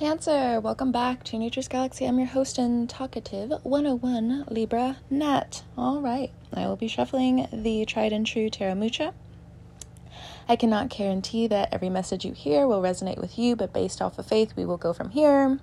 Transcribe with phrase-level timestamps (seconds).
[0.00, 2.06] Cancer, welcome back to Nature's Galaxy.
[2.06, 5.62] I'm your host and talkative 101 Libra Nat.
[5.76, 9.12] All right, I will be shuffling the tried and true Tarot Mucha.
[10.48, 14.18] I cannot guarantee that every message you hear will resonate with you, but based off
[14.18, 15.60] of faith, we will go from here.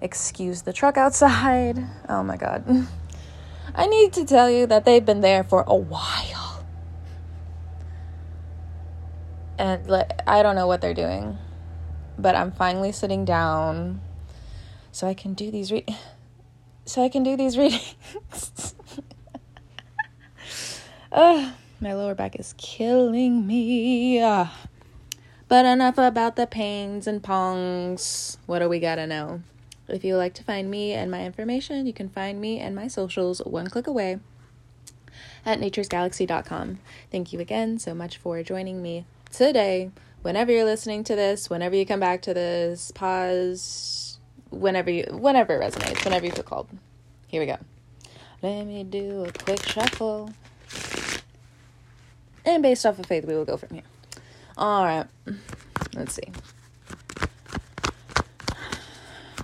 [0.00, 1.84] Excuse the truck outside.
[2.08, 2.86] Oh my god.
[3.74, 6.64] I need to tell you that they've been there for a while.
[9.58, 11.38] And like, I don't know what they're doing
[12.18, 14.00] but I'm finally sitting down
[14.92, 15.86] so I can do these re-
[16.84, 18.74] so I can do these readings.
[21.12, 24.20] my lower back is killing me.
[25.48, 28.38] But enough about the pains and pongs.
[28.46, 29.42] What do we gotta know?
[29.88, 32.74] If you would like to find me and my information, you can find me and
[32.74, 34.18] my socials one click away
[35.44, 36.78] at naturesgalaxy.com.
[37.12, 39.90] Thank you again so much for joining me today
[40.26, 44.18] whenever you're listening to this, whenever you come back to this, pause
[44.50, 46.68] whenever you whenever it resonates, whenever you feel called.
[47.28, 47.56] Here we go.
[48.42, 50.32] Let me do a quick shuffle.
[52.44, 53.84] And based off of faith, we will go from here.
[54.58, 55.06] All right.
[55.94, 56.32] Let's see.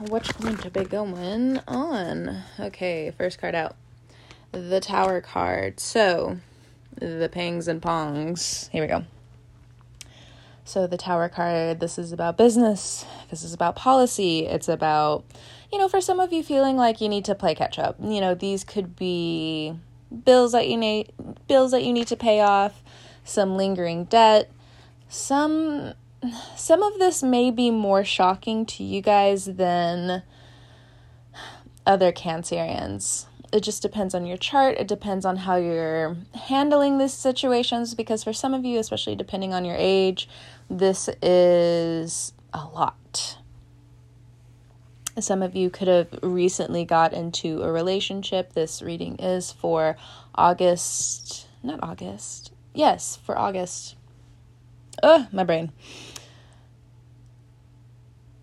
[0.01, 2.43] What's going to be going on?
[2.59, 3.77] Okay, first card out.
[4.51, 5.79] The Tower card.
[5.79, 6.39] So,
[6.97, 8.69] the pangs and pongs.
[8.71, 9.05] Here we go.
[10.65, 15.25] So, the Tower card, this is about business, this is about policy, it's about,
[15.73, 17.97] you know, for some of you feeling like you need to play catch up.
[18.01, 19.75] You know, these could be
[20.25, 21.13] bills that you need
[21.49, 22.83] bills that you need to pay off,
[23.25, 24.51] some lingering debt,
[25.09, 25.95] some
[26.57, 30.23] some of this may be more shocking to you guys than
[31.85, 34.79] other cancerians it just depends on your chart.
[34.79, 36.17] It depends on how you're
[36.47, 40.29] handling these situations because for some of you, especially depending on your age,
[40.71, 43.39] this is a lot.
[45.21, 48.55] Some of you could have recently got into a relationship.
[48.55, 49.97] This reading is for
[50.35, 52.53] August, not August.
[52.75, 53.97] Yes, for August.
[55.03, 55.73] Ugh, my brain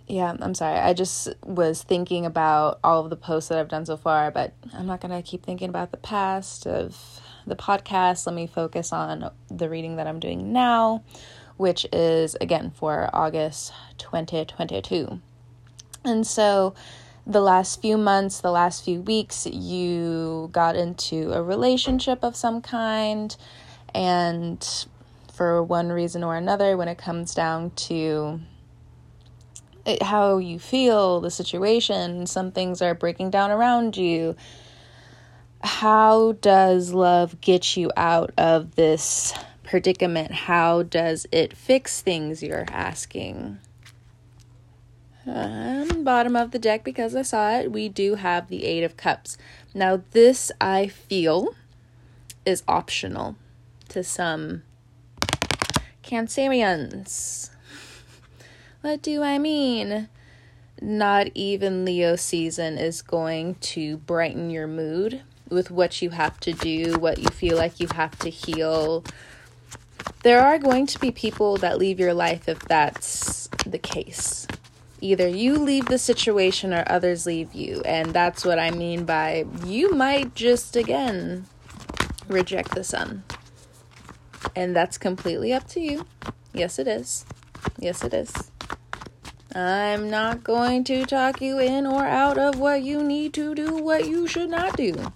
[0.10, 0.80] yeah, I'm sorry.
[0.80, 4.54] I just was thinking about all of the posts that I've done so far, but
[4.74, 8.26] I'm not going to keep thinking about the past of the podcast.
[8.26, 11.04] Let me focus on the reading that I'm doing now,
[11.60, 15.20] which is again for August 2022.
[16.06, 16.74] And so,
[17.28, 22.62] the last few months, the last few weeks, you got into a relationship of some
[22.62, 23.36] kind,
[23.94, 24.66] and
[25.34, 28.40] for one reason or another, when it comes down to
[29.86, 34.38] it, how you feel, the situation, some things are breaking down around you.
[35.62, 39.34] How does love get you out of this
[39.70, 40.32] predicament?
[40.32, 42.42] How does it fix things?
[42.42, 43.60] You're asking.
[45.28, 48.98] Um, bottom of the deck, because I saw it, we do have the Eight of
[48.98, 49.38] Cups.
[49.76, 51.56] Now, this I feel
[52.46, 53.36] is optional
[53.90, 54.64] to some
[56.04, 57.52] Cancerians.
[58.82, 60.10] What do I mean?
[60.82, 66.54] Not even Leo season is going to brighten your mood with what you have to
[66.54, 69.04] do, what you feel like you have to heal.
[70.24, 74.48] There are going to be people that leave your life if that's the case.
[75.02, 77.82] Either you leave the situation or others leave you.
[77.86, 81.46] And that's what I mean by you might just again
[82.28, 83.24] reject the sun.
[84.56, 86.06] And that's completely up to you.
[86.54, 87.26] Yes, it is.
[87.78, 88.52] Yes, it is.
[89.56, 93.76] I'm not going to talk you in or out of what you need to do,
[93.78, 95.12] what you should not do.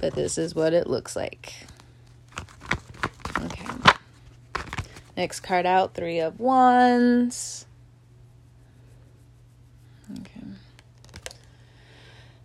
[0.00, 1.54] But this is what it looks like.
[3.40, 3.66] Okay.
[5.18, 7.66] Next card out, three of wands.
[10.12, 10.40] Okay.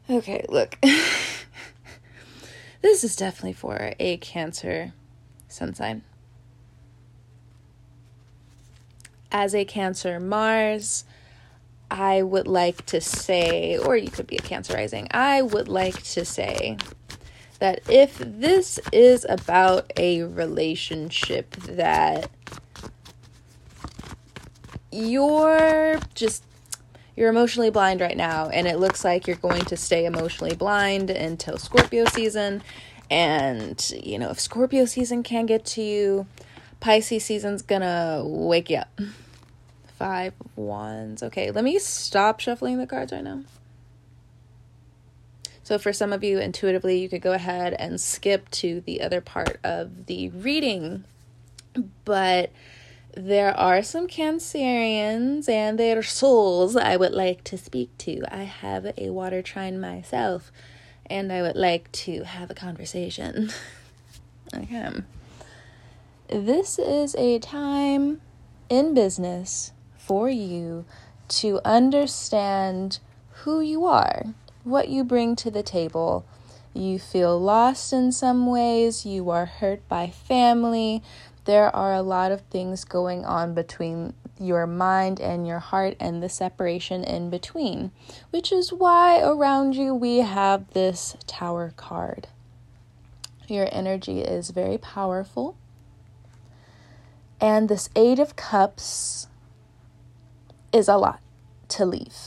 [0.10, 0.76] Okay, look.
[2.82, 4.94] this is definitely for a Cancer
[5.48, 6.02] sun sign.
[9.32, 11.06] As a Cancer Mars,
[11.92, 16.02] I would like to say, or you could be a Cancer rising, I would like
[16.02, 16.78] to say
[17.60, 22.32] that if this is about a relationship that
[24.94, 26.44] you're just
[27.16, 31.10] you're emotionally blind right now and it looks like you're going to stay emotionally blind
[31.10, 32.64] until Scorpio season
[33.10, 36.26] and you know if Scorpio season can get to you
[36.80, 39.00] Pisces season's gonna wake you up
[40.04, 41.24] Five Wands.
[41.24, 43.44] Okay, let me stop shuffling the cards right now.
[45.64, 49.22] So, for some of you, intuitively, you could go ahead and skip to the other
[49.22, 51.06] part of the reading.
[52.04, 52.52] But
[53.16, 58.24] there are some Cancerians and their souls I would like to speak to.
[58.32, 60.52] I have a water trine myself,
[61.06, 63.52] and I would like to have a conversation.
[64.56, 64.90] okay.
[66.28, 68.22] This is a time
[68.70, 70.86] in business for you
[71.28, 73.00] to understand
[73.44, 74.26] who you are,
[74.64, 76.26] what you bring to the table.
[76.74, 81.04] You feel lost in some ways, you are hurt by family,
[81.46, 86.22] there are a lot of things going on between your mind and your heart and
[86.22, 87.92] the separation in between,
[88.32, 92.28] which is why around you we have this tower card.
[93.48, 95.58] Your energy is very powerful.
[97.40, 99.28] And this Eight of Cups
[100.72, 101.20] is a lot
[101.70, 102.18] to leave.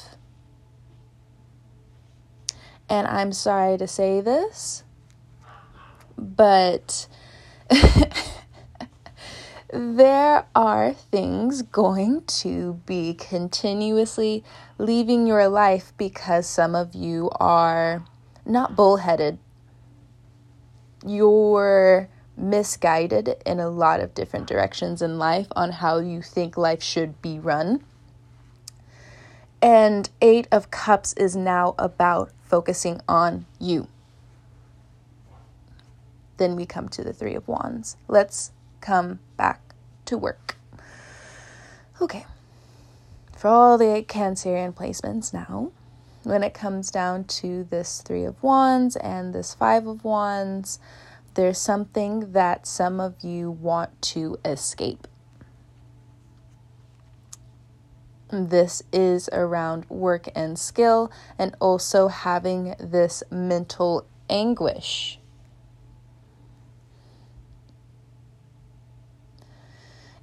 [2.88, 4.84] And I'm sorry to say this,
[6.16, 7.08] but
[9.76, 14.42] there are things going to be continuously
[14.78, 18.02] leaving your life because some of you are
[18.46, 19.38] not bullheaded.
[21.04, 26.82] You're misguided in a lot of different directions in life on how you think life
[26.82, 27.84] should be run.
[29.60, 33.88] And Eight of Cups is now about focusing on you.
[36.38, 37.96] Then we come to the Three of Wands.
[38.08, 39.18] Let's come
[40.06, 40.56] to work.
[42.00, 42.26] Okay,
[43.36, 45.72] for all the Cancerian placements now,
[46.24, 50.78] when it comes down to this Three of Wands and this Five of Wands,
[51.34, 55.06] there's something that some of you want to escape.
[58.30, 65.20] This is around work and skill, and also having this mental anguish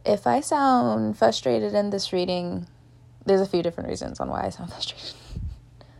[0.05, 2.67] if I sound frustrated in this reading,
[3.25, 5.13] there's a few different reasons on why I sound frustrated.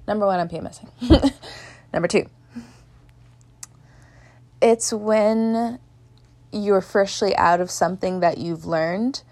[0.08, 1.34] Number one, I'm PMSing.
[1.94, 2.26] Number two,
[4.62, 5.80] it's when
[6.52, 9.24] you're freshly out of something that you've learned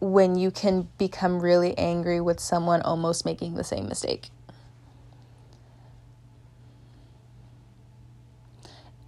[0.00, 4.30] when you can become really angry with someone almost making the same mistake.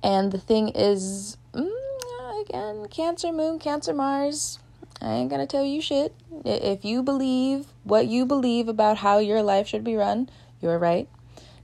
[0.02, 4.58] And the thing is, mm, again, Cancer Moon, Cancer Mars,
[5.00, 6.14] I ain't gonna tell you shit.
[6.44, 10.28] If you believe what you believe about how your life should be run,
[10.60, 11.08] you're right.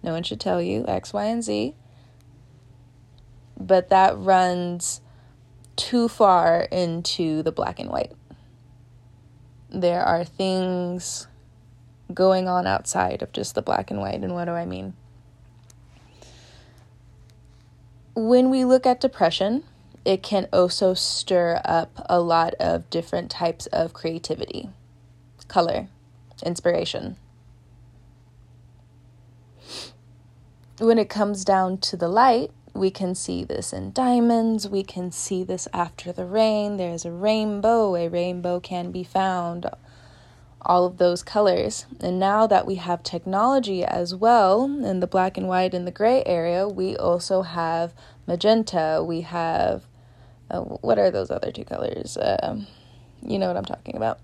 [0.02, 1.74] No one should tell you X, Y, and Z.
[3.58, 5.00] But that runs
[5.76, 8.12] too far into the black and white.
[9.70, 11.26] There are things
[12.12, 14.22] going on outside of just the black and white.
[14.22, 14.94] And what do I mean?
[18.14, 19.64] When we look at depression,
[20.04, 24.68] it can also stir up a lot of different types of creativity,
[25.48, 25.88] color,
[26.44, 27.16] inspiration.
[30.78, 35.12] When it comes down to the light, we can see this in diamonds, we can
[35.12, 36.76] see this after the rain.
[36.76, 39.70] There's a rainbow, a rainbow can be found,
[40.60, 41.86] all of those colors.
[42.00, 45.92] And now that we have technology as well in the black and white and the
[45.92, 47.94] gray area, we also have
[48.26, 49.84] magenta, we have
[50.54, 52.16] uh, what are those other two colors?
[52.16, 52.60] Uh,
[53.22, 54.20] you know what I'm talking about.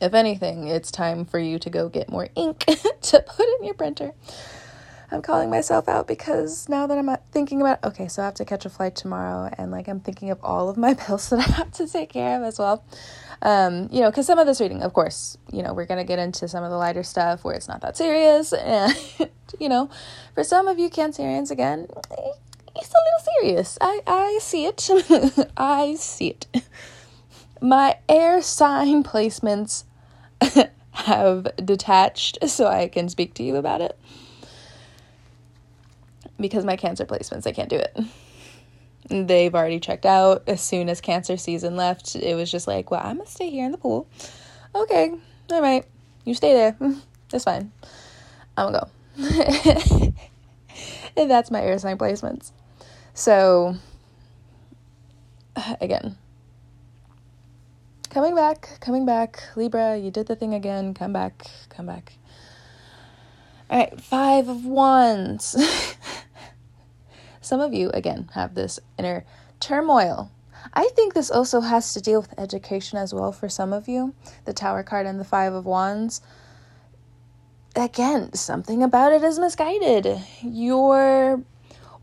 [0.00, 2.58] If anything, it's time for you to go get more ink
[3.02, 4.12] to put in your printer.
[5.10, 8.44] I'm calling myself out because now that I'm thinking about okay, so I have to
[8.44, 11.52] catch a flight tomorrow, and like I'm thinking of all of my bills that I
[11.52, 12.84] have to take care of as well.
[13.42, 16.18] Um, you know, because some of this reading, of course, you know, we're gonna get
[16.18, 18.94] into some of the lighter stuff where it's not that serious, and
[19.58, 19.90] you know,
[20.34, 21.86] for some of you Cancerians, again,
[22.76, 23.78] it's a little serious.
[23.80, 24.88] I, I see it.
[25.56, 26.46] I see it.
[27.60, 29.84] My air sign placements
[30.92, 33.98] have detached so I can speak to you about it.
[36.38, 37.96] Because my cancer placements, I can't do it.
[39.08, 40.42] They've already checked out.
[40.46, 43.66] As soon as cancer season left, it was just like, well, I'm gonna stay here
[43.66, 44.08] in the pool.
[44.74, 45.12] Okay,
[45.50, 45.84] all right,
[46.24, 46.76] you stay there.
[47.28, 47.70] That's fine.
[48.56, 50.12] I'm gonna go.
[51.26, 52.50] that's my air sign placements.
[53.14, 53.76] So,
[55.80, 56.16] again,
[58.10, 59.42] coming back, coming back.
[59.54, 60.94] Libra, you did the thing again.
[60.94, 62.14] Come back, come back.
[63.70, 65.56] All right, five of wands.
[67.40, 69.24] Some of you, again, have this inner
[69.60, 70.32] turmoil.
[70.72, 74.14] I think this also has to deal with education as well for some of you.
[74.44, 76.22] The Tower card and the Five of Wands.
[77.76, 80.20] Again, something about it is misguided.
[80.42, 81.42] You're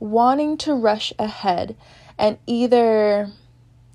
[0.02, 1.76] wanting to rush ahead
[2.18, 3.30] and either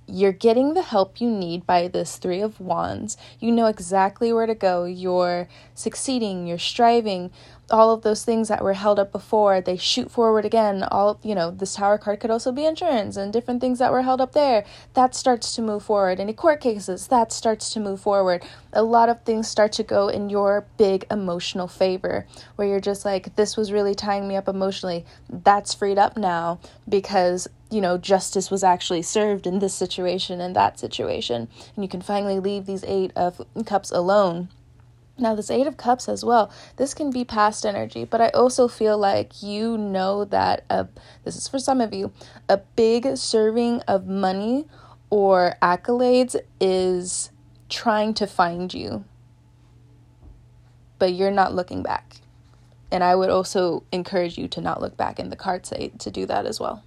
[0.07, 4.47] you're getting the help you need by this three of wands you know exactly where
[4.47, 7.29] to go you're succeeding you're striving
[7.71, 11.35] all of those things that were held up before they shoot forward again all you
[11.35, 14.33] know this tower card could also be insurance and different things that were held up
[14.33, 14.65] there.
[14.95, 16.21] That starts to move forward.
[16.21, 18.45] Any court cases that starts to move forward.
[18.73, 23.05] A lot of things start to go in your big emotional favor where you're just
[23.05, 25.05] like this was really tying me up emotionally.
[25.29, 30.55] That's freed up now because you know justice was actually served in this situation and
[30.55, 31.49] that situation.
[31.75, 34.49] And you can finally leave these eight of cups alone
[35.19, 38.69] now, this Eight of Cups as well, this can be past energy, but I also
[38.69, 40.89] feel like you know that a,
[41.25, 42.13] this is for some of you,
[42.51, 44.67] a big serving of money
[45.09, 47.31] or accolades is
[47.71, 49.07] trying to find you,
[50.99, 52.17] but you're not looking back.
[52.93, 56.11] And I would also encourage you to not look back, and the cards say to
[56.11, 56.85] do that as well.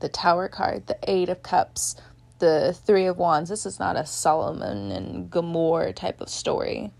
[0.00, 1.96] The Tower card, the Eight of Cups,
[2.38, 3.48] the Three of Wands.
[3.48, 6.92] This is not a Sodom and Gomorrah type of story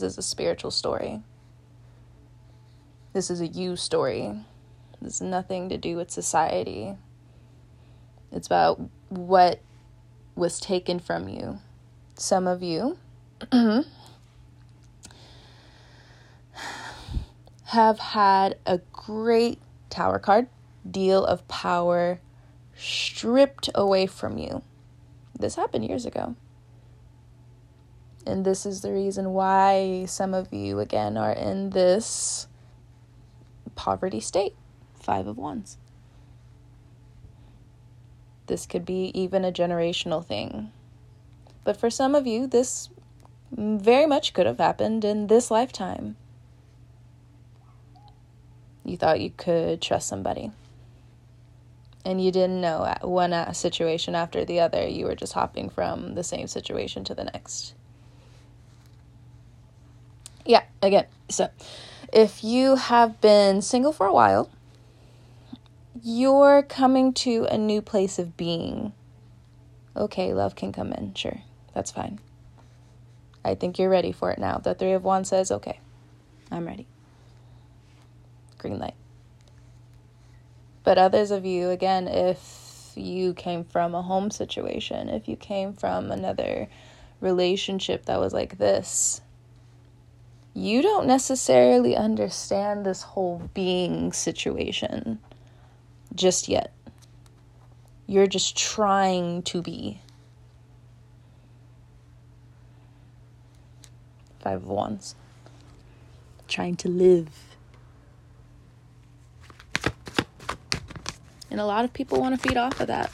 [0.00, 1.20] this is a spiritual story.
[3.12, 4.40] This is a you story.
[5.00, 6.96] Has nothing to do with society.
[8.32, 9.60] It's about what
[10.34, 11.60] was taken from you.
[12.16, 12.98] Some of you
[17.66, 19.60] have had a great
[19.90, 20.48] tower card
[20.90, 22.18] deal of power
[22.76, 24.62] stripped away from you.
[25.38, 26.34] This happened years ago.
[28.26, 32.48] And this is the reason why some of you, again, are in this
[33.74, 34.54] poverty state.
[34.98, 35.76] Five of Wands.
[38.46, 40.72] This could be even a generational thing.
[41.62, 42.88] But for some of you, this
[43.52, 46.16] very much could have happened in this lifetime.
[48.84, 50.50] You thought you could trust somebody.
[52.04, 54.86] And you didn't know one uh, situation after the other.
[54.86, 57.74] You were just hopping from the same situation to the next
[60.44, 61.48] yeah, again, so
[62.12, 64.50] if you have been single for a while,
[66.02, 68.92] you're coming to a new place of being.
[69.96, 71.40] Okay, love can come in, sure,
[71.72, 72.18] that's fine.
[73.44, 74.58] I think you're ready for it now.
[74.58, 75.80] The Three of Wands says, okay,
[76.50, 76.86] I'm ready.
[78.58, 78.94] Green light.
[80.82, 85.72] But others of you, again, if you came from a home situation, if you came
[85.72, 86.68] from another
[87.20, 89.20] relationship that was like this,
[90.54, 95.18] you don't necessarily understand this whole being situation
[96.14, 96.72] just yet.
[98.06, 100.00] You're just trying to be.
[104.38, 105.16] Five of Wands.
[106.46, 107.30] Trying to live.
[111.50, 113.12] And a lot of people want to feed off of that.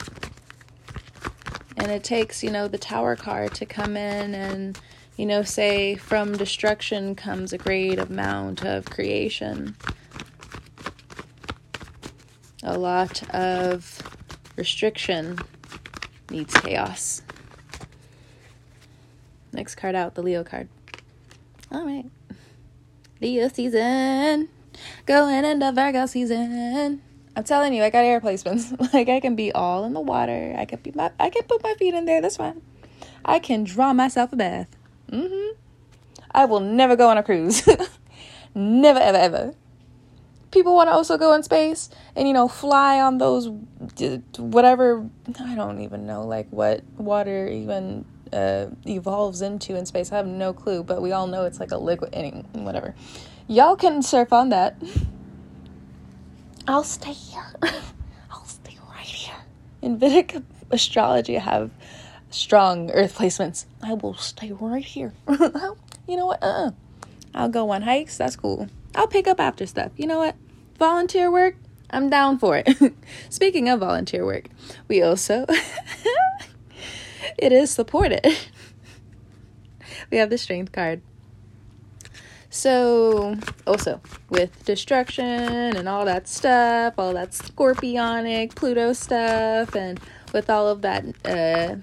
[1.77, 4.79] And it takes, you know, the Tower card to come in and
[5.21, 9.75] you know, say from destruction comes a great amount of creation.
[12.63, 14.01] A lot of
[14.55, 15.37] restriction
[16.31, 17.21] needs chaos.
[19.53, 20.69] Next card out, the Leo card.
[21.71, 22.09] All right.
[23.21, 24.49] Leo season.
[25.05, 26.99] Going into Virgo season.
[27.35, 28.75] I'm telling you, I got air placements.
[28.93, 30.55] like I can be all in the water.
[30.57, 32.63] I can be my I can put my feet in there, that's fine.
[33.23, 34.77] I can draw myself a bath.
[35.11, 35.59] Mm-hmm.
[36.31, 37.67] I will never go on a cruise.
[38.55, 39.53] never, ever, ever.
[40.51, 43.49] People want to also go in space and, you know, fly on those,
[44.37, 45.07] whatever,
[45.39, 50.11] I don't even know, like what water even uh, evolves into in space.
[50.11, 52.95] I have no clue, but we all know it's like a liquid, any, whatever.
[53.47, 54.81] Y'all can surf on that.
[56.67, 57.53] I'll stay here.
[58.31, 59.35] I'll stay right here.
[59.81, 60.37] In Vedic
[60.69, 61.71] astrology, I have
[62.31, 63.65] strong earth placements.
[63.81, 65.13] I will stay right here.
[66.07, 66.39] you know what?
[66.41, 66.71] Uh,
[67.33, 68.17] I'll go on hikes.
[68.17, 68.67] That's cool.
[68.95, 69.91] I'll pick up after stuff.
[69.97, 70.35] You know what?
[70.77, 71.55] Volunteer work.
[71.89, 72.93] I'm down for it.
[73.29, 74.45] Speaking of volunteer work,
[74.87, 75.45] we also
[77.37, 78.25] it is supported.
[80.09, 81.01] we have the strength card.
[82.53, 90.01] So, also with destruction and all that stuff, all that scorpionic Pluto stuff, and
[90.33, 91.77] with all of that uh,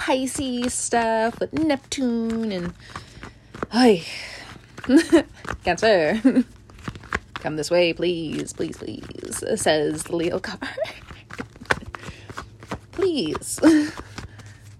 [0.00, 2.72] Pisces stuff with Neptune and
[3.68, 4.02] hi
[5.62, 6.18] Cancer.
[7.34, 10.66] Come this way, please, please, please, says the Leo card.
[12.92, 13.60] please.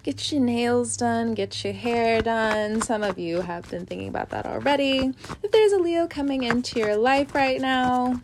[0.03, 2.81] Get your nails done, get your hair done.
[2.81, 5.13] Some of you have been thinking about that already.
[5.43, 8.23] If there's a Leo coming into your life right now,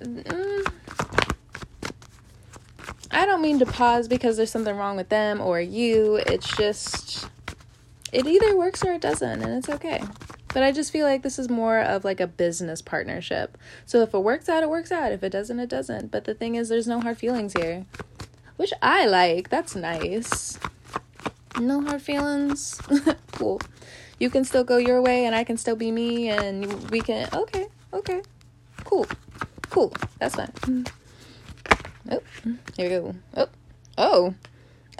[0.00, 0.72] mm,
[3.10, 6.16] I don't mean to pause because there's something wrong with them or you.
[6.16, 7.28] It's just,
[8.12, 10.02] it either works or it doesn't, and it's okay.
[10.48, 13.56] But I just feel like this is more of like a business partnership.
[13.86, 15.12] So if it works out, it works out.
[15.12, 16.10] If it doesn't, it doesn't.
[16.10, 17.86] But the thing is, there's no hard feelings here,
[18.56, 19.50] which I like.
[19.50, 20.58] That's nice.
[21.58, 22.80] No hard feelings.
[23.32, 23.60] cool.
[24.18, 27.28] You can still go your way, and I can still be me, and we can.
[27.32, 28.22] Okay, okay.
[28.84, 29.06] Cool.
[29.70, 29.92] Cool.
[30.18, 30.86] That's fine.
[32.10, 32.22] Oh,
[32.76, 33.14] here we go.
[33.36, 33.48] Oh,
[33.98, 34.34] oh,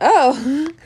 [0.01, 0.69] oh.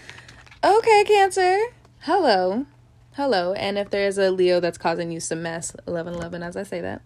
[0.64, 1.58] Okay, Cancer.
[2.02, 2.66] Hello.
[3.14, 3.52] Hello.
[3.54, 6.62] And if there is a Leo that's causing you some mess, 11 11, as I
[6.62, 7.02] say that,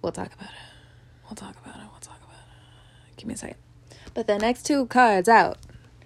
[0.00, 0.78] we'll talk about it.
[1.24, 1.88] We'll talk about it.
[1.90, 3.16] We'll talk about it.
[3.16, 3.56] Give me a second.
[4.14, 5.58] But the next two cards out,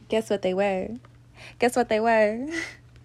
[0.09, 0.89] guess what they were?
[1.59, 2.49] Guess what they were?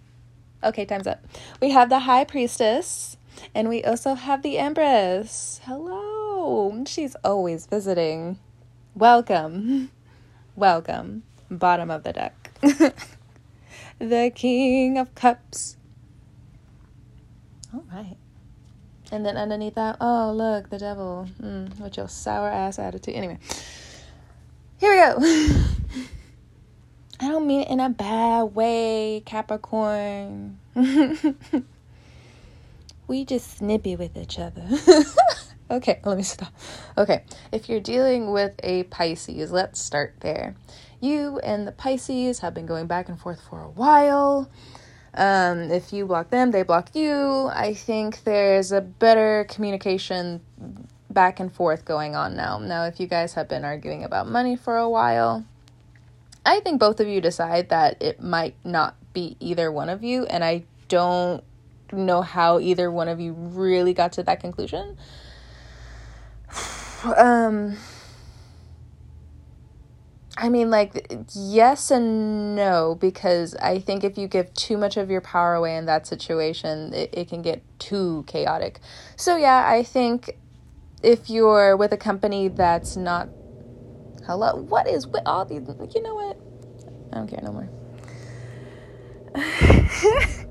[0.64, 1.22] okay, time's up.
[1.60, 3.18] We have the High Priestess,
[3.54, 5.60] and we also have the Empress.
[5.66, 6.86] Hello.
[6.88, 8.40] She's always visiting.
[8.96, 9.92] Welcome.
[10.56, 11.24] Welcome.
[11.50, 12.52] Bottom of the deck.
[14.00, 15.76] the King of Cups.
[17.74, 18.16] All right.
[19.12, 21.28] And then underneath that, oh, look, the devil.
[21.42, 23.16] Mm, with your sour ass attitude.
[23.16, 23.40] Anyway,
[24.78, 25.18] here we go.
[27.20, 30.58] I don't mean it in a bad way, Capricorn.
[33.08, 34.68] we just snippy with each other.
[35.72, 36.54] Okay, let me stop.
[36.98, 40.56] Okay, if you're dealing with a Pisces, let's start there.
[41.02, 44.50] You and the Pisces have been going back and forth for a while.
[45.14, 47.50] Um, if you block them, they block you.
[47.54, 50.42] I think there's a better communication
[51.10, 52.60] back and forth going on now.
[52.60, 55.46] Now, if you guys have been arguing about money for a while,
[56.46, 60.26] I think both of you decide that it might not be either one of you,
[60.26, 61.44] and I don't
[61.92, 64.98] know how either one of you really got to that conclusion
[67.18, 67.78] um
[70.42, 75.12] I mean, like, yes and no, because I think if you give too much of
[75.12, 78.80] your power away in that situation, it, it can get too chaotic.
[79.18, 80.38] So, yeah, I think
[81.04, 83.28] if you're with a company that's not.
[84.26, 84.56] Hello?
[84.56, 85.62] What is with all these.
[85.94, 86.38] You know what?
[87.12, 87.70] I don't care no more.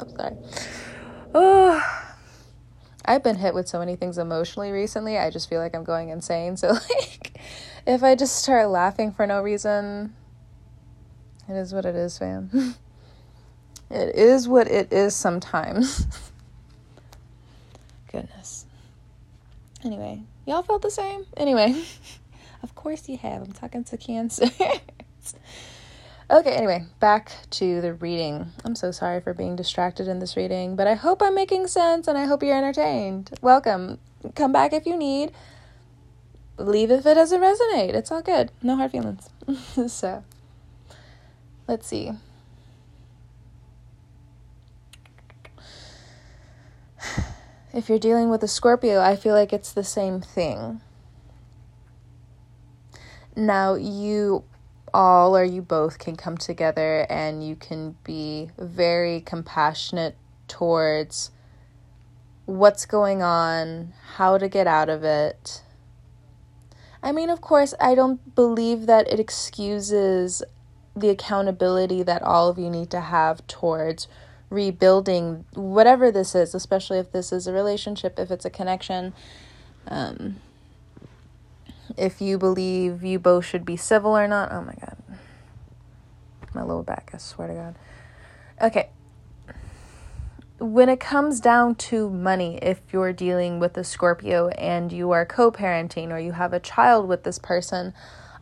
[0.00, 0.36] I'm sorry.
[1.36, 2.00] Oh.
[3.04, 5.18] I've been hit with so many things emotionally recently.
[5.18, 6.56] I just feel like I'm going insane.
[6.64, 7.38] So like
[7.86, 10.14] if I just start laughing for no reason,
[11.48, 12.76] it is what it is, fam.
[13.90, 16.06] it is what it is sometimes.
[18.12, 18.64] Goodness.
[19.84, 21.26] Anyway, y'all felt the same?
[21.36, 21.82] Anyway,
[22.62, 23.42] of course you have.
[23.42, 24.46] I'm talking to Cancer.
[26.30, 28.50] Okay, anyway, back to the reading.
[28.64, 32.08] I'm so sorry for being distracted in this reading, but I hope I'm making sense
[32.08, 33.30] and I hope you're entertained.
[33.42, 33.98] Welcome.
[34.34, 35.32] Come back if you need.
[36.56, 37.92] Leave if it doesn't resonate.
[37.94, 38.50] It's all good.
[38.62, 39.28] No hard feelings.
[39.92, 40.24] so,
[41.68, 42.12] let's see.
[47.74, 50.80] If you're dealing with a Scorpio, I feel like it's the same thing.
[53.36, 54.44] Now, you
[54.94, 60.16] all or you both can come together and you can be very compassionate
[60.48, 61.32] towards
[62.46, 65.62] what's going on, how to get out of it.
[67.02, 70.42] I mean, of course, I don't believe that it excuses
[70.96, 74.06] the accountability that all of you need to have towards
[74.48, 79.12] rebuilding whatever this is, especially if this is a relationship, if it's a connection.
[79.88, 80.36] Um,
[81.96, 84.52] if you believe you both should be civil or not.
[84.52, 84.96] Oh my god.
[86.54, 87.76] My lower back, I swear to God.
[88.62, 88.90] Okay.
[90.58, 95.26] When it comes down to money, if you're dealing with a Scorpio and you are
[95.26, 97.92] co parenting or you have a child with this person,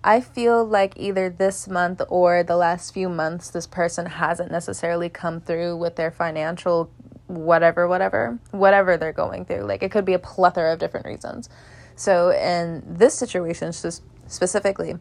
[0.05, 5.09] I feel like either this month or the last few months, this person hasn't necessarily
[5.09, 6.91] come through with their financial
[7.29, 9.63] whatever, whatever, whatever they're going through.
[9.63, 11.49] Like it could be a plethora of different reasons.
[11.97, 14.97] So, in this situation specifically,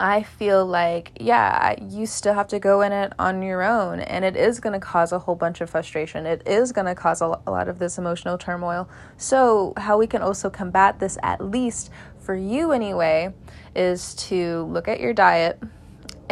[0.00, 4.24] I feel like, yeah, you still have to go in it on your own, and
[4.24, 6.26] it is going to cause a whole bunch of frustration.
[6.26, 8.88] It is going to cause a lot of this emotional turmoil.
[9.16, 13.32] So, how we can also combat this, at least for you anyway,
[13.74, 15.60] is to look at your diet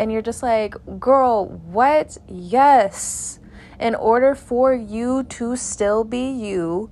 [0.01, 2.17] and you're just like, girl, what?
[2.27, 3.39] Yes.
[3.79, 6.91] In order for you to still be you,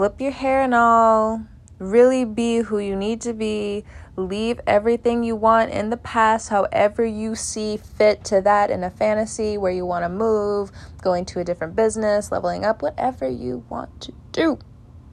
[0.00, 1.44] flip your hair and all,
[1.78, 3.84] really be who you need to be,
[4.16, 8.88] leave everything you want in the past, however you see fit to that in a
[8.88, 13.62] fantasy where you want to move, going to a different business, leveling up, whatever you
[13.68, 14.58] want to do.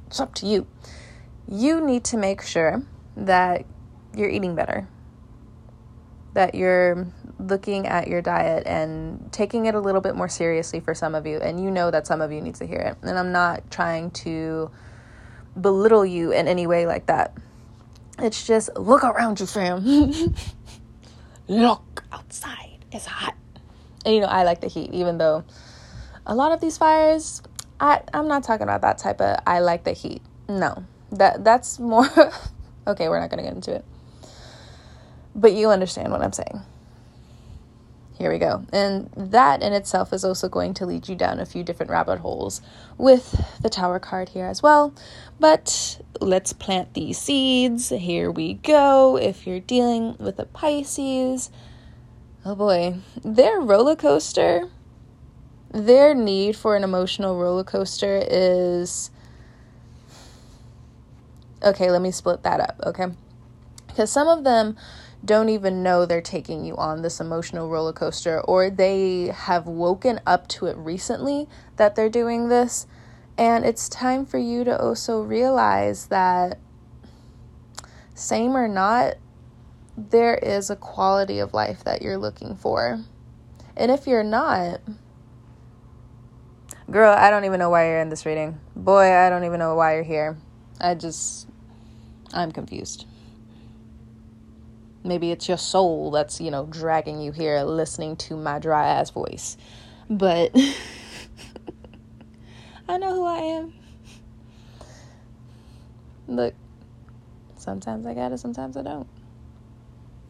[0.06, 0.65] It's up to you.
[1.50, 2.82] You need to make sure
[3.17, 3.65] that
[4.15, 4.88] you're eating better,
[6.34, 10.93] that you're looking at your diet and taking it a little bit more seriously for
[10.93, 11.38] some of you.
[11.38, 12.97] And you know that some of you need to hear it.
[13.02, 14.71] And I'm not trying to
[15.60, 17.34] belittle you in any way like that.
[18.19, 19.86] It's just look around you, fam.
[21.47, 22.86] look outside.
[22.91, 23.36] It's hot.
[24.06, 25.43] And you know, I like the heat, even though
[26.26, 27.43] a lot of these fires,
[27.80, 30.21] I, I'm not talking about that type of I like the heat.
[30.50, 30.84] No.
[31.12, 32.08] That that's more
[32.88, 33.86] okay, we're not gonna get into it.
[35.36, 36.62] But you understand what I'm saying.
[38.17, 38.65] Here we go.
[38.73, 42.19] And that in itself is also going to lead you down a few different rabbit
[42.19, 42.62] holes
[42.97, 44.93] with the tower card here as well.
[45.39, 47.89] But let's plant these seeds.
[47.89, 49.17] Here we go.
[49.17, 51.51] If you're dealing with a Pisces,
[52.43, 54.67] oh boy, their roller coaster,
[55.71, 59.12] their need for an emotional roller coaster is.
[61.62, 63.08] Okay, let me split that up, okay?
[63.88, 64.77] Because some of them
[65.28, 70.20] don't even know they're taking you on this emotional roller coaster, or they have woken
[70.26, 72.88] up to it recently that they're doing this.
[73.38, 76.58] And it's time for you to also realize that,
[78.16, 79.16] same or not,
[79.96, 83.04] there is a quality of life that you're looking for.
[83.76, 84.82] And if you're not,
[86.90, 88.60] girl, I don't even know why you're in this reading.
[88.76, 90.38] Boy, I don't even know why you're here.
[90.80, 91.48] I just,
[92.34, 93.06] I'm confused.
[95.08, 99.10] Maybe it's your soul that's, you know, dragging you here listening to my dry ass
[99.10, 99.56] voice.
[100.10, 100.52] But
[102.89, 103.74] I know who I am.
[106.28, 106.54] Look,
[107.56, 109.08] sometimes I got it, sometimes I don't.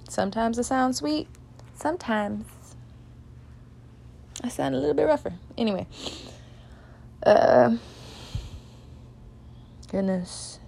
[0.08, 1.28] Sometimes it sounds sweet,
[1.74, 2.46] sometimes
[4.44, 5.34] I sound a little bit rougher.
[5.58, 5.88] Anyway,
[7.24, 7.78] uh,
[9.90, 10.60] goodness.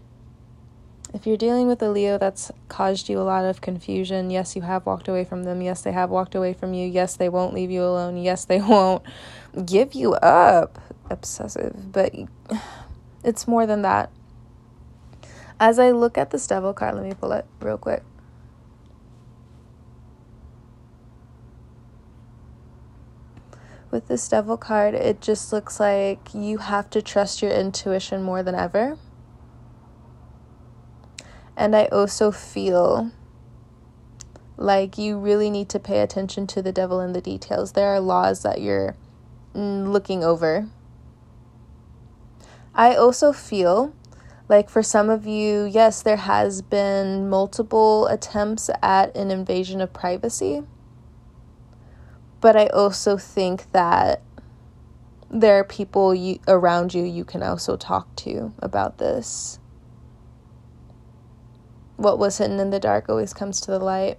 [1.14, 4.62] If you're dealing with a Leo that's caused you a lot of confusion, yes, you
[4.62, 5.62] have walked away from them.
[5.62, 6.88] Yes, they have walked away from you.
[6.88, 8.18] Yes, they won't leave you alone.
[8.18, 9.04] Yes, they won't
[9.66, 10.80] give you up.
[11.10, 12.14] Obsessive, but
[13.24, 14.12] it's more than that.
[15.60, 18.04] As I look at this devil card, let me pull it real quick.
[23.92, 28.44] With this devil card, it just looks like you have to trust your intuition more
[28.44, 28.98] than ever
[31.60, 33.12] and I also feel
[34.56, 37.74] like you really need to pay attention to the devil in the details.
[37.74, 38.96] There are laws that you're
[39.54, 40.70] mm, looking over.
[42.74, 43.94] I also feel
[44.48, 49.92] like for some of you, yes, there has been multiple attempts at an invasion of
[49.92, 50.64] privacy.
[52.40, 54.22] But I also think that
[55.30, 59.59] there are people you, around you you can also talk to about this
[62.00, 64.18] what was hidden in the dark always comes to the light.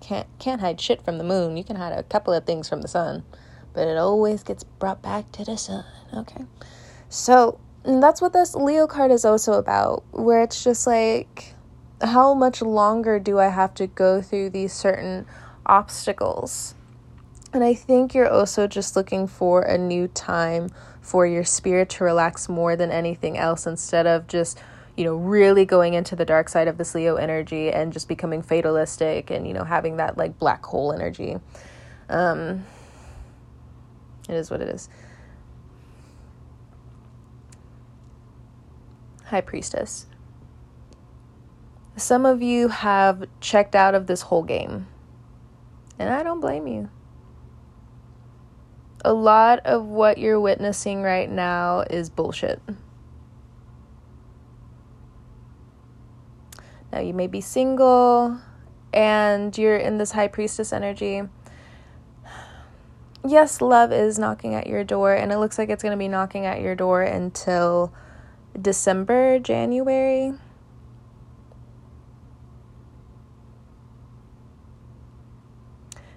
[0.00, 1.56] Can't can't hide shit from the moon.
[1.56, 3.24] You can hide a couple of things from the sun,
[3.72, 5.84] but it always gets brought back to the sun.
[6.12, 6.44] Okay.
[7.08, 11.54] So, that's what this Leo card is also about, where it's just like
[12.02, 15.26] how much longer do I have to go through these certain
[15.66, 16.74] obstacles?
[17.52, 22.04] And I think you're also just looking for a new time for your spirit to
[22.04, 24.58] relax more than anything else instead of just
[24.98, 28.42] you know, really going into the dark side of this Leo energy and just becoming
[28.42, 31.36] fatalistic and, you know, having that like black hole energy.
[32.08, 32.66] Um,
[34.28, 34.88] it is what it is.
[39.26, 40.06] High Priestess.
[41.96, 44.88] Some of you have checked out of this whole game,
[45.96, 46.90] and I don't blame you.
[49.04, 52.60] A lot of what you're witnessing right now is bullshit.
[57.00, 58.38] You may be single
[58.92, 61.22] and you're in this high priestess energy.
[63.26, 66.08] Yes, love is knocking at your door, and it looks like it's going to be
[66.08, 67.92] knocking at your door until
[68.60, 70.32] December, January.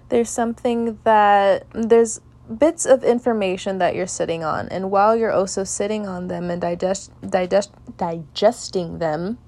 [0.08, 2.20] There's something that there's
[2.58, 6.60] bits of information that you're sitting on, and while you're also sitting on them and
[6.60, 9.38] digest, digest, digesting them,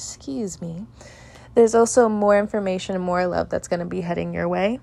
[0.00, 0.86] excuse me,
[1.54, 4.80] there's also more information and more love that's going to be heading your way.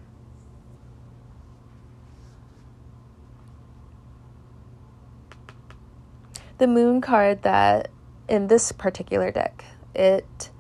[6.60, 7.90] The moon card that
[8.28, 9.64] in this particular deck,
[9.96, 10.52] it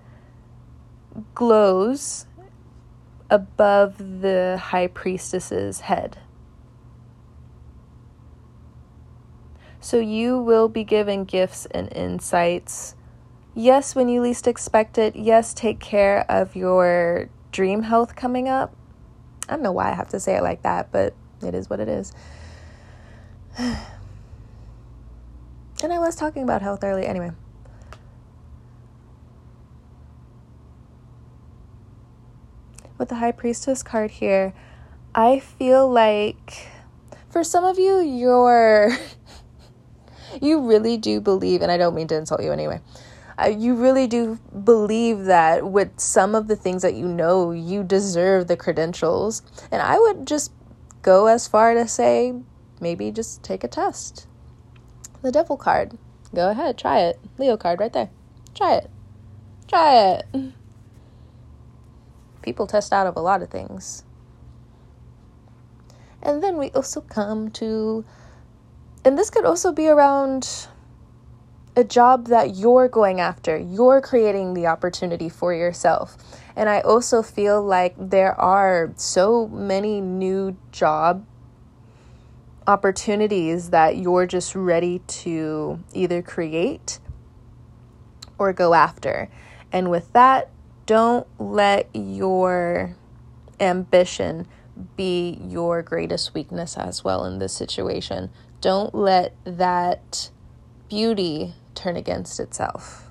[1.35, 2.25] glows
[3.29, 6.17] above the high priestess's head.
[9.79, 12.95] So you will be given gifts and insights.
[13.57, 15.15] Yes, when you least expect it.
[15.15, 18.75] Yes, take care of your dream health coming up.
[19.49, 21.79] I don't know why I have to say it like that, but it is what
[21.79, 22.11] it is.
[23.57, 23.81] and
[25.81, 27.31] I was talking about health earlier anyway.
[32.99, 34.53] With the High Priestess card here,
[35.15, 36.69] I feel like
[37.27, 38.91] for some of you, you're.
[40.43, 42.81] you really do believe, and I don't mean to insult you anyway.
[43.45, 48.47] You really do believe that with some of the things that you know, you deserve
[48.47, 49.43] the credentials.
[49.71, 50.51] And I would just
[51.03, 52.33] go as far to say
[52.81, 54.27] maybe just take a test.
[55.21, 55.97] The devil card.
[56.33, 57.19] Go ahead, try it.
[57.37, 58.09] Leo card right there.
[58.55, 58.89] Try it.
[59.67, 60.25] Try it.
[62.41, 64.03] People test out of a lot of things.
[66.21, 68.03] And then we also come to,
[69.05, 70.67] and this could also be around
[71.77, 73.55] a job that you're going after.
[73.55, 76.17] You're creating the opportunity for yourself.
[76.55, 81.23] And I also feel like there are so many new job
[82.65, 86.97] opportunities that you're just ready to either create
[88.39, 89.29] or go after.
[89.71, 90.49] And with that,
[90.87, 92.95] don't let your
[93.59, 94.47] ambition
[94.95, 98.31] be your greatest weakness as well in this situation.
[98.61, 100.31] Don't let that
[100.89, 103.07] beauty turn against itself.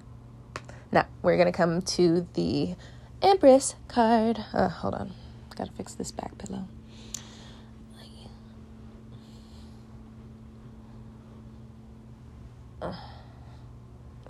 [0.93, 2.75] Now, we're going to come to the
[3.23, 4.45] Empress card.
[4.53, 5.13] Uh, hold on.
[5.57, 6.69] Gotta fix this back pillow.
[12.83, 12.95] Uh,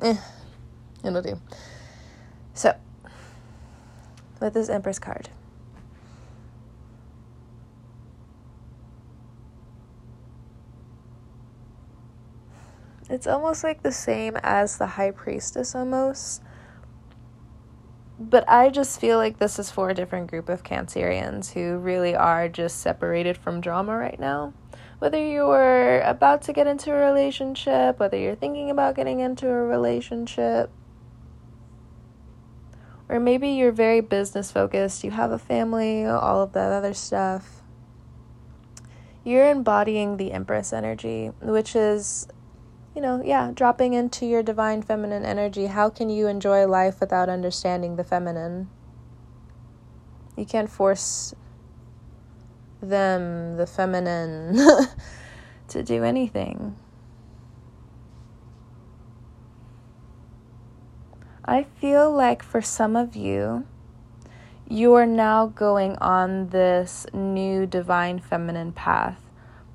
[0.03, 0.17] eh,
[1.05, 1.41] it'll do.
[2.55, 2.75] So,
[4.41, 5.31] with this Empress card,
[13.09, 16.43] It's almost like the same as the High Priestess, almost.
[18.19, 22.17] But I just feel like this is for a different group of Cancerians who really
[22.17, 24.55] are just separated from drama right now.
[24.99, 29.65] Whether you're about to get into a relationship, whether you're thinking about getting into a
[29.65, 30.71] relationship,
[33.09, 37.63] or maybe you're very business focused, you have a family, all of that other stuff.
[39.23, 42.27] You're embodying the Empress energy, which is
[42.97, 45.67] you know, yeah, dropping into your divine feminine energy.
[45.67, 48.71] How can you enjoy life without understanding the feminine?
[50.35, 51.35] You can't force
[52.81, 54.59] them, the feminine,
[55.69, 56.75] to do anything.
[61.45, 63.67] I feel like for some of you,
[64.67, 69.21] you are now going on this new divine feminine path.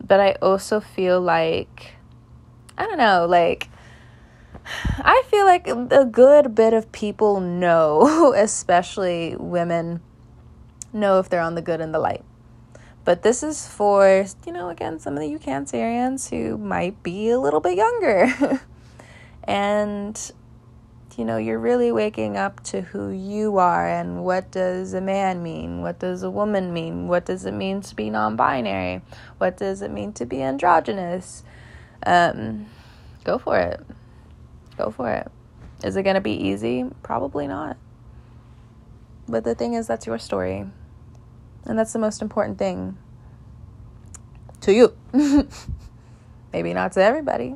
[0.04, 2.01] But I also feel like
[2.82, 3.70] I don't know, like
[4.66, 10.02] I feel like a good bit of people know, especially women,
[10.92, 12.24] know if they're on the good and the light.
[13.06, 17.30] But this is for, you know, again, some of the you Cancerians who might be
[17.30, 18.60] a little bit younger.
[19.44, 20.32] and,
[21.16, 25.44] you know, you're really waking up to who you are and what does a man
[25.44, 25.84] mean?
[25.84, 27.08] What does a woman mean?
[27.08, 29.04] What does it mean to be non binary?
[29.38, 31.44] What does it mean to be androgynous?
[32.06, 32.68] Um,
[33.24, 33.80] go for it.
[34.78, 35.32] Go for it.
[35.84, 36.86] Is it going to be easy?
[37.04, 37.78] Probably not.
[39.28, 40.66] But the thing is, that's your story.
[41.66, 42.98] And that's the most important thing
[44.62, 44.96] to you.
[46.54, 47.56] Maybe not to everybody.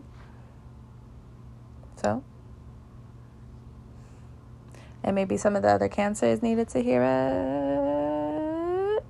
[2.02, 2.24] So,
[5.04, 9.04] and maybe some of the other cancers needed to hear it.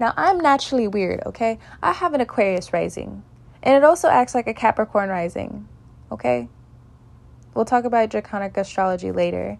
[0.00, 1.58] Now, I'm naturally weird, okay?
[1.82, 3.22] I have an Aquarius rising.
[3.62, 5.68] And it also acts like a Capricorn rising.
[6.10, 6.48] Okay?
[7.54, 9.58] We'll talk about draconic astrology later.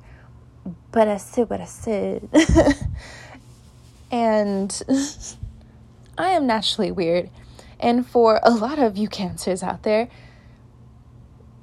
[0.90, 2.28] But I said what I said.
[4.10, 4.82] and
[6.18, 7.30] I am naturally weird.
[7.78, 10.08] And for a lot of you cancers out there,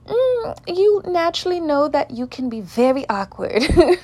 [0.05, 3.63] mm, you naturally know that you can be very awkward.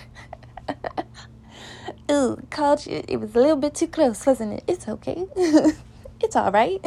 [2.12, 2.38] Ooh,
[2.86, 3.04] you.
[3.08, 4.63] It was a little bit too close, wasn't it?
[4.67, 5.26] It's okay.
[6.21, 6.80] it's all right.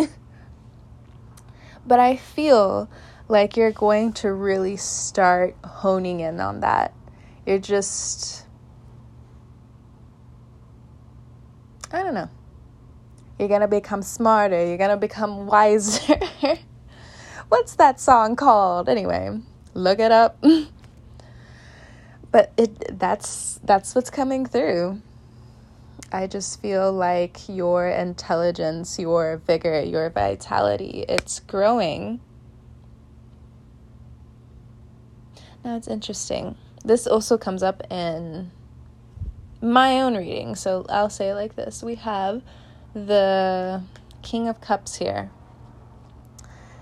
[1.88, 2.88] But I feel
[3.28, 6.92] like you're going to really start honing in on that.
[7.46, 8.44] You're just,
[11.90, 12.28] I don't know.
[13.38, 14.66] You're going to become smarter.
[14.66, 16.18] You're going to become wiser.
[17.48, 18.90] What's that song called?
[18.90, 19.40] Anyway,
[19.72, 20.36] look it up.
[22.30, 25.00] but it that's that's what's coming through.
[26.10, 32.20] I just feel like your intelligence, your vigor, your vitality, it's growing.
[35.64, 36.56] Now it's interesting.
[36.82, 38.50] This also comes up in
[39.60, 41.82] my own reading, so I'll say it like this.
[41.82, 42.42] We have
[42.94, 43.82] the
[44.22, 45.30] King of Cups here.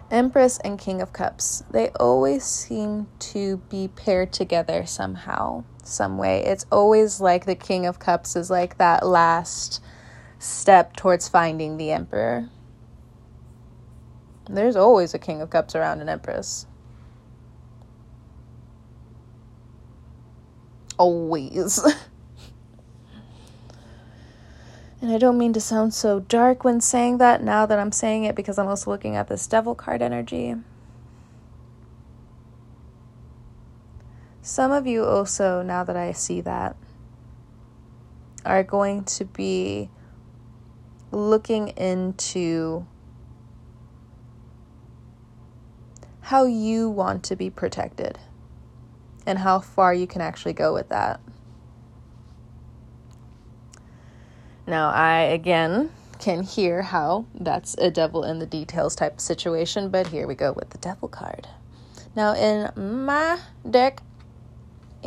[0.09, 6.45] Empress and King of Cups, they always seem to be paired together somehow some way.
[6.45, 9.83] It's always like the King of Cups is like that last
[10.39, 12.49] step towards finding the Emperor.
[14.49, 16.67] There's always a King of Cups around an Empress.
[20.99, 21.85] Always.
[25.01, 28.25] And I don't mean to sound so dark when saying that now that I'm saying
[28.25, 30.57] it because I'm also looking at this devil card energy.
[34.47, 36.77] Some of you also, now that I see that,
[38.45, 39.91] are going to be
[41.11, 42.87] looking into
[46.21, 48.21] how you want to be protected
[49.27, 51.19] and how far you can actually go with that.
[54.65, 60.07] Now, I again can hear how that's a devil in the details type situation, but
[60.07, 61.49] here we go with the devil card.
[62.15, 64.03] Now, in my deck,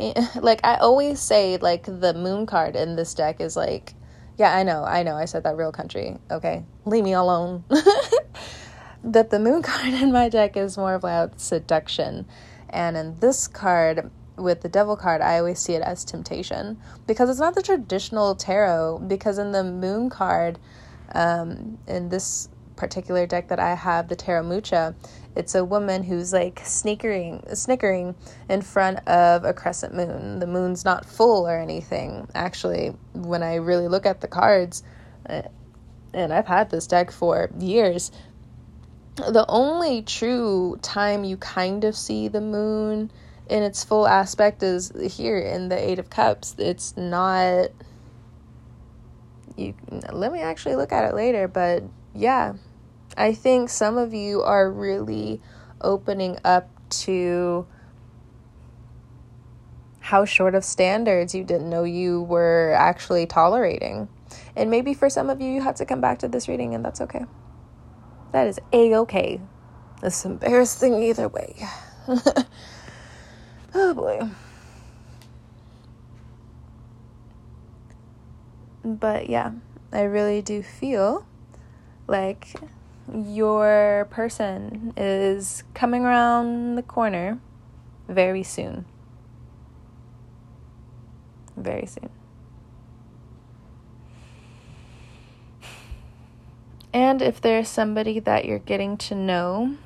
[0.40, 3.94] like I always say, like the moon card in this deck is like,
[4.36, 6.16] yeah, I know, I know, I said that real country.
[6.30, 7.64] Okay, leave me alone.
[9.04, 12.26] that the moon card in my deck is more about seduction.
[12.68, 17.28] And in this card, with the devil card, I always see it as temptation because
[17.28, 19.00] it's not the traditional tarot.
[19.06, 20.58] Because in the moon card,
[21.14, 22.48] um, in this
[22.80, 24.94] particular deck that I have, the Tarot Mucha,
[25.36, 28.14] it's a woman who's like snickering, snickering
[28.48, 30.40] in front of a crescent moon.
[30.40, 32.26] The moon's not full or anything.
[32.34, 34.82] Actually, when I really look at the cards,
[35.28, 35.42] uh,
[36.14, 38.10] and I've had this deck for years,
[39.16, 43.12] the only true time you kind of see the moon
[43.50, 46.56] in its full aspect is here in the Eight of Cups.
[46.58, 47.68] It's not.
[49.56, 49.74] You
[50.10, 51.82] let me actually look at it later, but
[52.14, 52.54] yeah,
[53.16, 55.40] I think some of you are really
[55.80, 57.66] opening up to
[60.00, 64.08] how short of standards you didn't know you were actually tolerating.
[64.56, 66.84] And maybe for some of you, you have to come back to this reading, and
[66.84, 67.24] that's okay.
[68.32, 69.40] That is a okay.
[70.02, 71.54] It's embarrassing either way.
[73.72, 74.28] Oh boy.
[78.84, 79.52] But yeah,
[79.92, 81.24] I really do feel
[82.08, 82.54] like
[83.12, 87.40] your person is coming around the corner
[88.08, 88.84] very soon.
[91.56, 92.10] Very soon.
[96.92, 99.76] And if there's somebody that you're getting to know,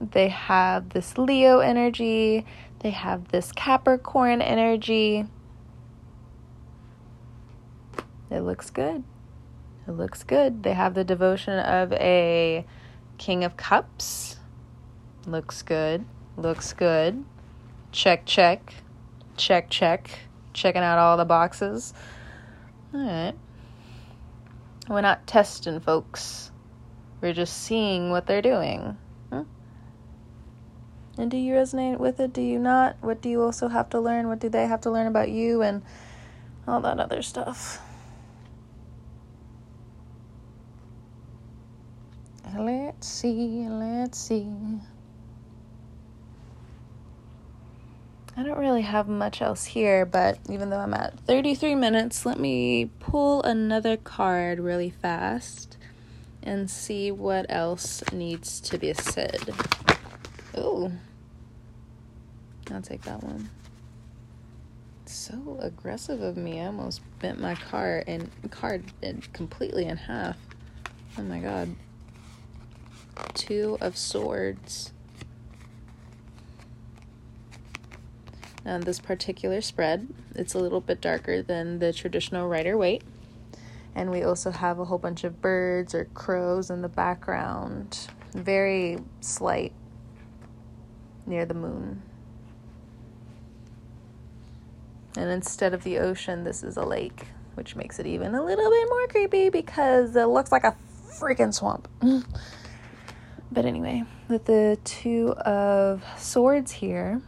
[0.00, 2.46] they have this Leo energy,
[2.80, 5.26] they have this Capricorn energy.
[8.30, 9.04] It looks good.
[9.86, 10.62] It looks good.
[10.62, 12.64] They have the devotion of a
[13.18, 14.36] King of Cups.
[15.26, 16.04] Looks good.
[16.36, 17.24] Looks good.
[17.90, 18.74] Check, check.
[19.36, 20.20] Check, check.
[20.52, 21.94] Checking out all the boxes.
[22.94, 23.34] All right.
[24.88, 26.50] We're not testing folks.
[27.20, 28.96] We're just seeing what they're doing.
[31.18, 32.32] And do you resonate with it?
[32.32, 32.96] Do you not?
[33.02, 34.28] What do you also have to learn?
[34.28, 35.82] What do they have to learn about you and
[36.66, 37.80] all that other stuff?
[42.56, 44.46] Let's see, let's see.
[48.36, 52.38] I don't really have much else here, but even though I'm at 33 minutes, let
[52.38, 55.76] me pull another card really fast
[56.42, 59.54] and see what else needs to be said.
[60.54, 60.92] Oh.
[62.70, 63.50] I'll take that one.
[65.04, 66.60] So aggressive of me.
[66.60, 68.84] I almost bent my car and card
[69.32, 70.36] completely in half.
[71.18, 71.74] Oh my god.
[73.34, 74.92] Two of swords.
[78.64, 83.02] Now this particular spread, it's a little bit darker than the traditional Rider Waite.
[83.94, 88.08] And we also have a whole bunch of birds or crows in the background.
[88.32, 89.72] Very slight
[91.26, 92.02] near the moon.
[95.16, 98.70] And instead of the ocean, this is a lake, which makes it even a little
[98.70, 100.74] bit more creepy because it looks like a
[101.10, 101.88] freaking swamp.
[103.52, 107.20] but anyway, with the two of swords here,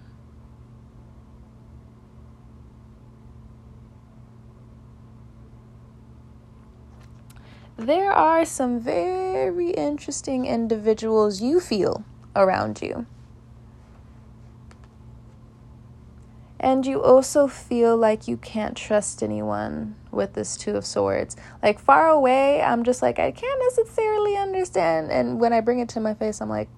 [7.76, 12.04] there are some very interesting individuals you feel
[12.34, 13.06] around you.
[16.60, 21.36] And you also feel like you can't trust anyone with this Two of Swords.
[21.62, 25.10] Like far away, I'm just like, I can't necessarily understand.
[25.10, 26.68] And when I bring it to my face, I'm like,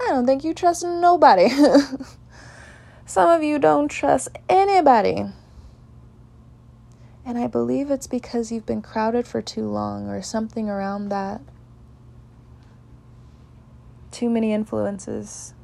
[0.00, 1.48] I don't think you trust nobody.
[3.06, 5.26] Some of you don't trust anybody.
[7.24, 11.40] And I believe it's because you've been crowded for too long or something around that.
[14.10, 15.54] Too many influences,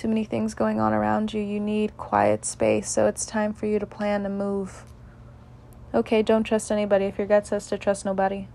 [0.00, 1.42] too many things going on around you.
[1.42, 4.84] You need quiet space, so it's time for you to plan to move.
[5.92, 8.48] Okay, don't trust anybody if your gut says to trust nobody.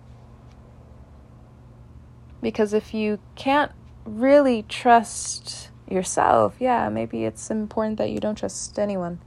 [2.41, 3.71] Because if you can't
[4.05, 9.19] really trust yourself, yeah, maybe it's important that you don't trust anyone.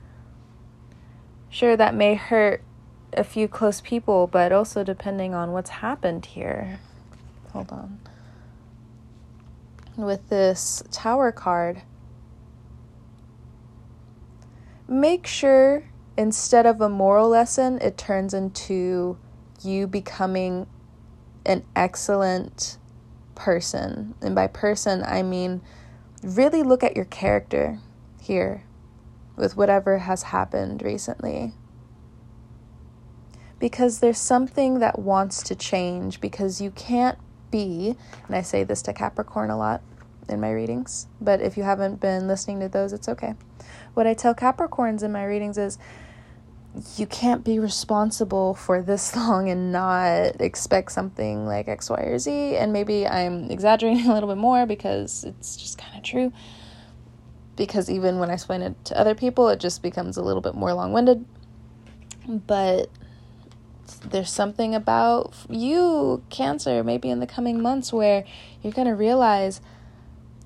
[1.49, 2.65] Sure, that may hurt
[3.13, 6.81] a few close people, but also depending on what's happened here.
[7.53, 8.01] Hold on.
[9.97, 11.83] With this tower card,
[14.89, 15.85] make sure
[16.17, 19.19] instead of a moral lesson, it turns into
[19.63, 20.67] you becoming
[21.47, 22.79] an excellent
[23.35, 24.15] person.
[24.21, 25.63] And by person, I mean
[26.23, 27.79] really look at your character
[28.21, 28.65] here
[29.37, 31.53] with whatever has happened recently.
[33.59, 37.19] Because there's something that wants to change, because you can't
[37.51, 39.83] be, and I say this to Capricorn a lot
[40.29, 43.35] in my readings, but if you haven't been listening to those, it's okay.
[43.99, 45.77] What I tell Capricorns in my readings is
[46.97, 52.17] you can't be responsible for this long and not expect something like X, Y, or
[52.17, 52.31] Z.
[52.59, 56.33] And maybe I'm exaggerating a little bit more because it's just kind of true
[57.57, 60.55] because even when I explain it to other people, it just becomes a little bit
[60.55, 61.27] more long winded.
[62.29, 62.91] But
[64.05, 68.25] there's something about you, Cancer, maybe in the coming months, where
[68.63, 69.61] you're going to realize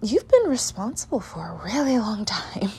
[0.01, 2.25] you've been responsible for a really long
[2.55, 2.71] time.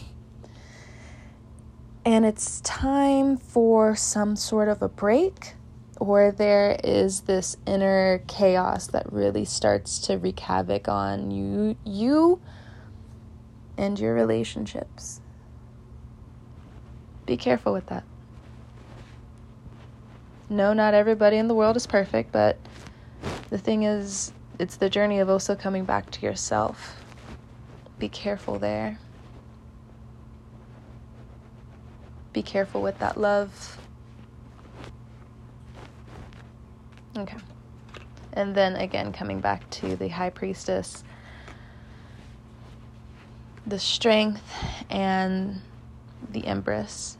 [2.05, 5.53] And it's time for some sort of a break,
[5.99, 12.41] or there is this inner chaos that really starts to wreak havoc on you, you
[13.77, 15.21] and your relationships.
[17.25, 18.03] Be careful with that.
[20.49, 22.57] No, not everybody in the world is perfect, but
[23.49, 26.97] the thing is, it's the journey of also coming back to yourself.
[27.97, 28.99] Be careful there.
[32.33, 33.77] Be careful with that love.
[37.15, 37.37] Okay.
[38.33, 41.03] And then again, coming back to the high priestess
[43.65, 44.43] the strength
[44.89, 45.61] and
[46.29, 47.17] the Empress.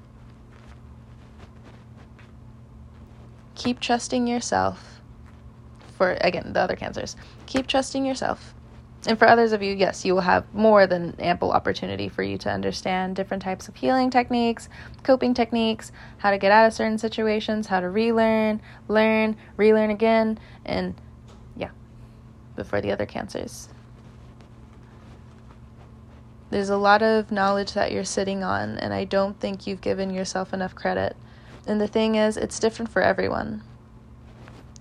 [3.55, 5.01] Keep trusting yourself.
[5.97, 8.52] For again, the other cancers, keep trusting yourself.
[9.05, 12.37] And for others of you, yes, you will have more than ample opportunity for you
[12.37, 14.69] to understand different types of healing techniques,
[15.03, 20.39] coping techniques, how to get out of certain situations, how to relearn, learn, relearn again,
[20.65, 20.95] and
[21.57, 21.71] yeah,
[22.55, 23.67] before the other cancers.
[26.49, 30.11] There's a lot of knowledge that you're sitting on, and I don't think you've given
[30.11, 31.17] yourself enough credit.
[31.67, 33.63] And the thing is, it's different for everyone.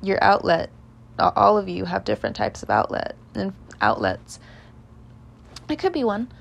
[0.01, 0.71] Your outlet,
[1.19, 3.53] all of you have different types of outlet and
[3.83, 4.41] outlets.
[5.69, 6.33] It could be one,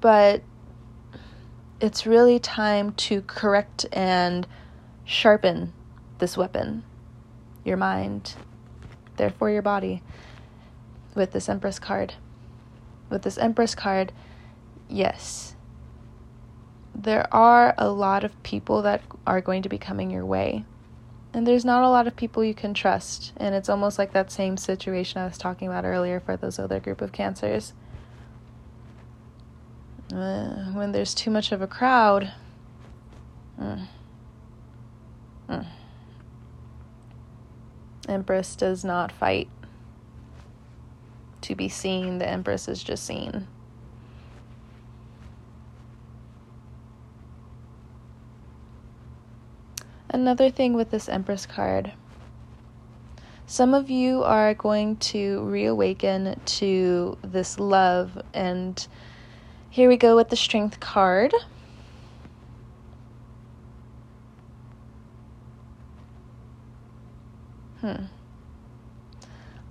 [0.00, 0.42] but
[1.80, 4.46] it's really time to correct and
[5.04, 5.72] sharpen
[6.18, 6.84] this weapon,
[7.64, 8.34] your mind,
[9.16, 10.02] therefore your body,
[11.14, 12.14] with this Empress card
[13.14, 14.12] with this Empress card,
[14.88, 15.54] yes,
[16.94, 20.64] there are a lot of people that are going to be coming your way.
[21.34, 23.32] And there's not a lot of people you can trust.
[23.36, 26.78] And it's almost like that same situation I was talking about earlier for those other
[26.78, 27.72] group of cancers.
[30.12, 32.32] Uh, when there's too much of a crowd,
[33.60, 33.88] mm,
[35.48, 35.66] mm,
[38.08, 39.48] Empress does not fight
[41.40, 43.48] to be seen, the Empress is just seen.
[50.14, 51.92] Another thing with this Empress card
[53.46, 58.86] some of you are going to reawaken to this love, and
[59.68, 61.34] here we go with the Strength card.
[67.82, 68.04] Hmm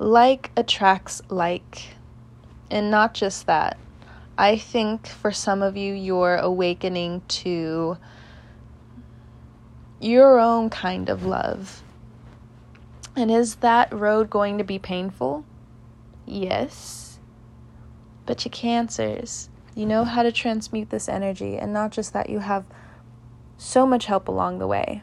[0.03, 1.95] like attracts like.
[2.69, 3.77] And not just that.
[4.37, 7.97] I think for some of you, you're awakening to
[10.03, 11.81] your own kind of love.
[13.15, 15.45] And is that road going to be painful?
[16.25, 17.19] Yes.
[18.25, 22.39] But you cancers, You know how to transmute this energy, and not just that, you
[22.39, 22.65] have
[23.57, 25.01] so much help along the way.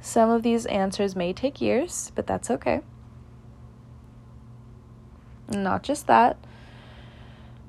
[0.00, 2.80] Some of these answers may take years, but that's okay.
[5.50, 6.38] Not just that,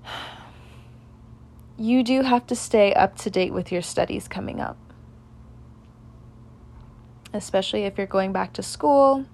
[1.77, 4.77] you do have to stay up to date with your studies coming up.
[7.35, 9.25] Especially if you're going back to school.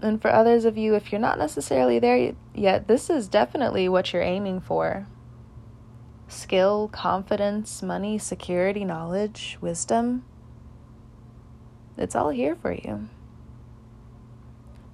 [0.00, 4.12] And for others of you, if you're not necessarily there yet, this is definitely what
[4.12, 5.06] you're aiming for
[6.28, 10.24] skill, confidence, money, security, knowledge, wisdom.
[11.96, 13.08] It's all here for you.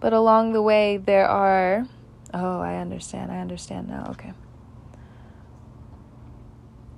[0.01, 1.87] But along the way, there are.
[2.33, 3.31] Oh, I understand.
[3.31, 4.07] I understand now.
[4.11, 4.33] Okay.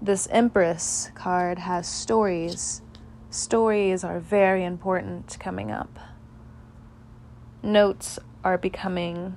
[0.01, 2.80] This Empress card has stories.
[3.31, 5.99] Stories are very important coming up.
[7.62, 9.37] Notes are becoming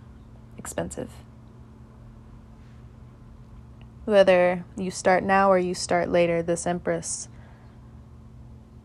[0.58, 1.12] expensive.
[4.06, 7.28] Whether you start now or you start later, this Empress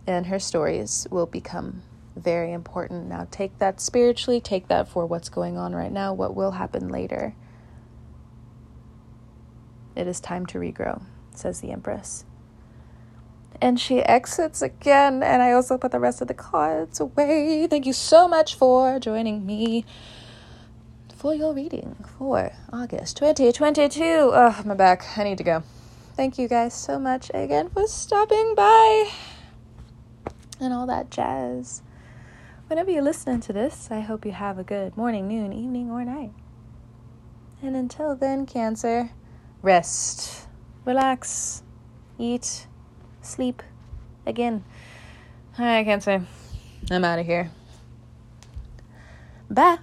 [0.08, 1.82] and her stories will become
[2.16, 3.06] very important.
[3.06, 6.88] Now, take that spiritually, take that for what's going on right now, what will happen
[6.88, 7.34] later.
[9.94, 11.02] It is time to regrow,
[11.34, 12.24] says the Empress.
[13.60, 17.66] And she exits again, and I also put the rest of the cards away.
[17.68, 19.84] Thank you so much for joining me
[21.14, 24.02] for your reading for August 2022.
[24.04, 25.16] Oh, my back.
[25.16, 25.62] I need to go.
[26.14, 29.10] Thank you guys so much again for stopping by
[30.60, 31.82] and all that jazz.
[32.68, 36.04] Whenever you're listening to this, I hope you have a good morning, noon, evening, or
[36.04, 36.32] night.
[37.62, 39.10] And until then, Cancer,
[39.62, 40.48] rest,
[40.84, 41.62] relax,
[42.18, 42.66] eat,
[43.26, 43.62] sleep
[44.26, 44.64] again.
[45.58, 46.20] I can't say.
[46.90, 47.50] I'm out of here.
[49.50, 49.78] Bye.